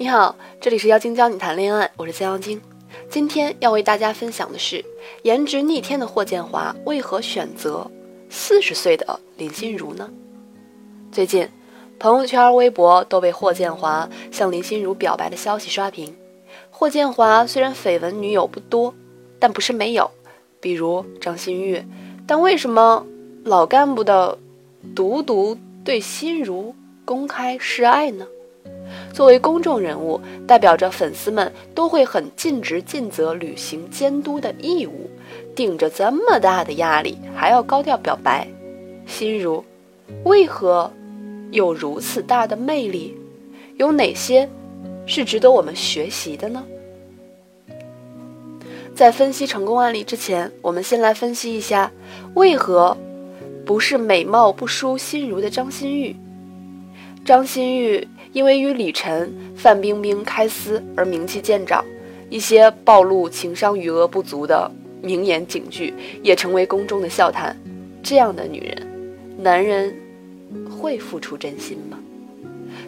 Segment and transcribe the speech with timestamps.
[0.00, 2.62] 你好，这里是妖精教你谈恋爱，我是江妖精。
[3.10, 4.84] 今天要为大家分享的是，
[5.22, 7.90] 颜值逆天的霍建华为何选择
[8.30, 10.08] 四十岁的林心如呢？
[11.10, 11.48] 最近，
[11.98, 16.14] 朋友圈、微博都被霍建华向林心如表白的消息刷屏。
[16.70, 18.94] 霍建华虽然绯闻女友不多，
[19.40, 20.08] 但不是没有，
[20.60, 21.84] 比如张馨予。
[22.24, 23.04] 但为什么
[23.42, 24.38] 老干部的
[24.94, 26.72] 独独对心如
[27.04, 28.24] 公开示爱呢？
[29.12, 35.10] 作为公众人物，代表着粉丝们都会很尽职尽责履行监督的义务，
[35.56, 38.46] 顶着这么大的压力还要高调表白。
[39.06, 39.64] 心如
[40.24, 40.92] 为何
[41.50, 43.16] 有如此大的魅力？
[43.76, 44.48] 有哪些
[45.06, 46.64] 是值得我们学习的呢？
[48.94, 51.90] 在分析成功案例之前，我们先来分析一下
[52.34, 52.96] 为何
[53.64, 56.14] 不是美貌不输心如的张馨予。
[57.24, 58.06] 张馨予。
[58.32, 61.84] 因为与李晨、范冰冰开撕而名气渐长，
[62.28, 64.70] 一些暴露情商余额不足的
[65.02, 67.56] 名言警句也成为公众的笑谈。
[68.02, 68.86] 这样的女人，
[69.38, 69.94] 男人
[70.70, 71.98] 会付出真心吗？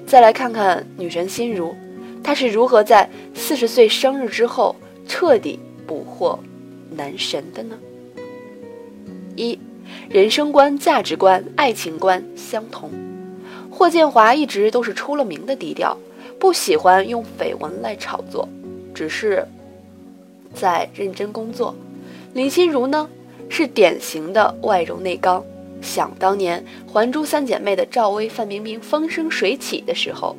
[0.06, 1.74] 再来看看女神心如，
[2.22, 4.74] 她是如何在四十岁生日之后
[5.06, 6.38] 彻底捕获
[6.90, 7.78] 男神的呢？
[9.36, 9.58] 一，
[10.08, 12.90] 人生观、价值观、爱情观相同。
[13.80, 15.96] 霍建华一直都是出了名的低调，
[16.38, 18.46] 不喜欢用绯闻来炒作，
[18.92, 19.42] 只是
[20.52, 21.74] 在认真工作。
[22.34, 23.08] 林心如呢，
[23.48, 25.42] 是典型的外柔内刚。
[25.80, 30.36] 想当年《还珠三姐妹》的赵薇、范冰冰风生水起的时候，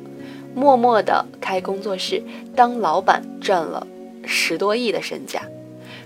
[0.54, 2.22] 默默的开工作室
[2.54, 3.84] 当老板，赚了
[4.24, 5.42] 十多亿的身价。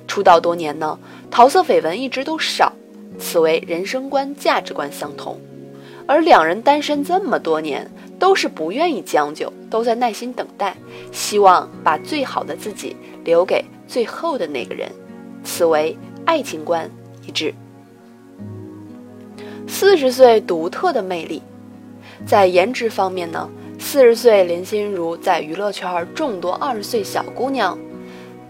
[0.08, 0.98] 出道多年呢，
[1.30, 2.72] 桃色绯闻一直都少，
[3.18, 5.38] 此为人生观、价值观相同。
[6.06, 10.76] 而两人单身这么多年，都是不愿意将就，都在耐心等待，
[11.10, 14.88] 希望把最好的自己留给最后的那个人，
[15.42, 16.88] 此为爱情观
[17.26, 17.52] 一致。
[19.66, 21.42] 四十岁独特的魅力，
[22.24, 27.76] 在颜值方面呢，四十岁林心如在娱乐圈众多二十岁小姑娘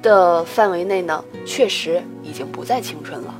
[0.03, 3.35] 的范围内呢，确实已经不再青春了，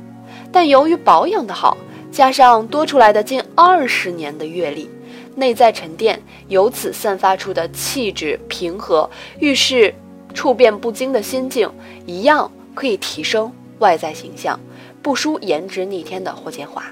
[0.51, 1.77] 但由于保养的好。
[2.17, 4.89] 加上多出来的近二十年的阅历，
[5.35, 9.07] 内在沉淀，由此散发出的气质平和、
[9.37, 9.93] 遇事
[10.33, 11.71] 处变不惊的心境，
[12.07, 14.59] 一样可以提升外在形象，
[15.03, 16.83] 不输颜值逆天的霍建华。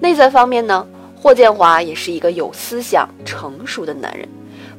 [0.00, 4.28] 内在方面呢，霍建华也是一个有思想、成熟的男人，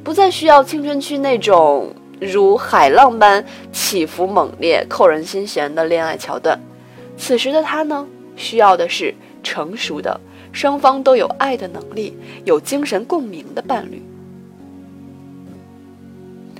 [0.04, 3.42] 不再需要青春期那种如海浪般
[3.72, 6.60] 起伏猛烈、扣人心弦的恋爱桥段。
[7.16, 9.14] 此时的他呢，需要的是。
[9.42, 10.20] 成熟的
[10.52, 14.02] 双方都有爱的能力，有精神共鸣的伴侣。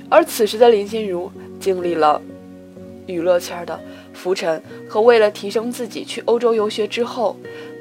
[0.08, 2.20] 而此时的林心如经历了
[3.06, 3.78] 娱乐圈的
[4.12, 7.36] 浮沉和为了提升自己去欧洲游学之后，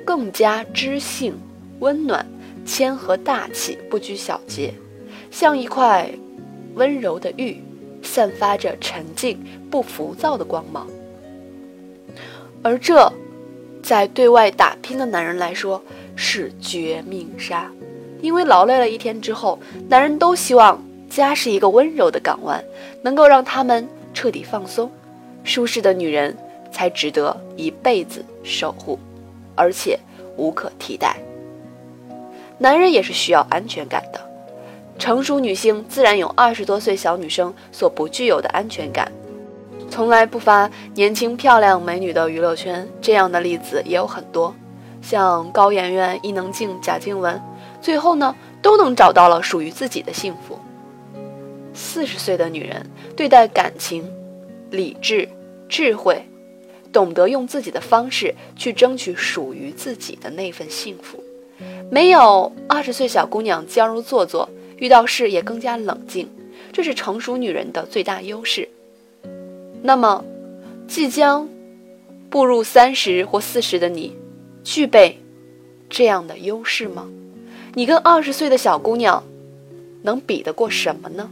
[0.05, 1.33] 更加知性、
[1.79, 2.25] 温暖、
[2.65, 4.73] 谦和、大气，不拘小节，
[5.31, 6.09] 像一块
[6.75, 7.57] 温柔的玉，
[8.01, 9.39] 散发着沉静
[9.69, 10.87] 不浮躁的光芒。
[12.61, 13.11] 而这。
[13.89, 15.83] 在对外打拼的男人来说
[16.15, 17.71] 是绝命杀，
[18.21, 19.57] 因为劳累了一天之后，
[19.87, 20.79] 男人都希望
[21.09, 22.63] 家是一个温柔的港湾，
[23.01, 24.91] 能够让他们彻底放松。
[25.43, 26.37] 舒适的女人
[26.71, 28.99] 才值得一辈子守护，
[29.55, 29.99] 而且
[30.37, 31.17] 无可替代。
[32.59, 34.21] 男人也是需要安全感的，
[34.99, 39.11] 成熟女性自然有二十多岁小女生所不具有的安全感。
[39.89, 44.55] 从来不乏年轻漂亮美女的娱乐圈，这样的例子也有很多，
[45.01, 47.41] 像高圆圆、伊能静、贾静雯，
[47.81, 50.57] 最后呢都能找到了属于自己的幸福。
[51.73, 52.85] 四十岁的女人
[53.15, 54.09] 对待感情，
[54.69, 55.27] 理智、
[55.67, 56.23] 智慧，
[56.93, 61.21] 懂得用自己的方式去争取属于自己的那份幸福，
[61.89, 66.29] 没有二十岁小姑娘娇柔做作，遇到事也更加冷静，
[66.71, 68.69] 这是成熟女人的最大优势。
[69.81, 70.23] 那么，
[70.87, 71.47] 即将
[72.29, 74.15] 步入三十或四十的你，
[74.63, 75.19] 具备
[75.89, 77.07] 这样的优势吗？
[77.75, 79.23] 你跟二十岁的小姑娘
[80.01, 81.29] 能比得过什么呢？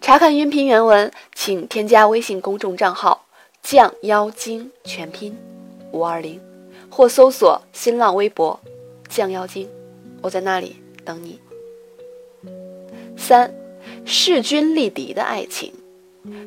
[0.00, 3.26] 查看音频原文，请添加微信公众账号
[3.62, 5.36] “降妖精”全拼
[5.92, 6.40] 五二零，
[6.88, 8.58] 或搜索新浪微博
[9.10, 9.68] “降妖精”，
[10.22, 11.38] 我在那里等你。
[13.16, 13.52] 三，
[14.06, 15.70] 势均力敌的爱情。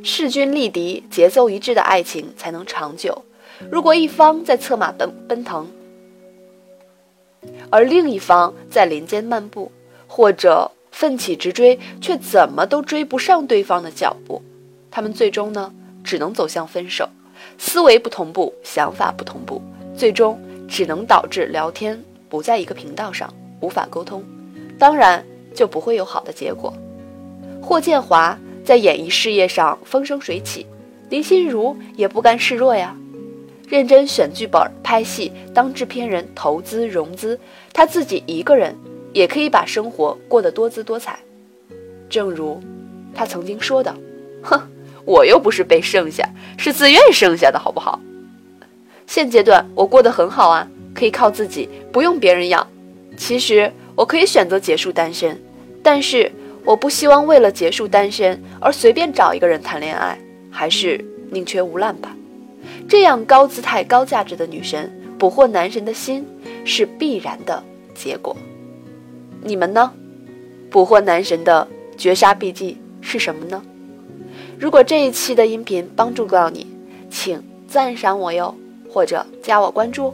[0.04, 3.24] 势均力敌、节奏一致的爱情才能长久。
[3.72, 5.68] 如果一方在策马奔奔腾，
[7.70, 9.72] 而另一方在林间漫步，
[10.08, 14.42] 或者奋起直追，却怎么都追不上对方的脚步。
[14.92, 15.74] 他们最终呢，
[16.04, 17.10] 只能走向分手。
[17.58, 19.62] 思维不同步，想法不同步，
[19.98, 24.24] 最终只能导致聊天不在一个频道上，无法沟通。
[24.80, 26.74] 当然，就不会有好的结果。
[27.62, 30.65] 霍建华在演艺事业上风生水起，
[31.10, 32.95] 林心如也不甘示弱呀。
[33.68, 37.39] 认真选剧本、拍戏、当制片人、投资融资，
[37.74, 38.75] 她自己一个人
[39.13, 41.18] 也可以把生活过得多姿多彩。
[42.10, 42.62] 正如
[43.15, 43.95] 她曾经说的
[44.44, 44.62] ：“哼，
[45.06, 48.00] 我又不是被剩下，是自愿剩下的，好不好？”
[49.07, 52.68] 现阶段我过得很好啊，可以靠自己，不用别人养。
[53.18, 55.42] 其实我可以选择结束单身，
[55.81, 56.31] 但是
[56.65, 60.18] 我不希望为了结束单身而随便找一个人谈恋爱，
[60.50, 62.15] 还是宁缺毋滥吧。
[62.88, 66.25] 这样高姿态、高价值的女神捕获男神的心
[66.63, 67.62] 是必然的
[67.94, 68.36] 结果。
[69.42, 69.92] 你们呢？
[70.69, 71.68] 捕获男神的
[71.98, 73.62] 绝杀秘技是什么呢？
[74.57, 76.65] 如果这一期的音频帮助到你，
[77.10, 78.56] 请赞赏我哟，
[78.89, 80.13] 或者加我关注。